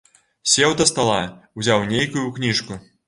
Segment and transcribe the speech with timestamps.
[0.53, 1.17] Сеў да стала,
[1.61, 2.81] узяў нейкую кніжку.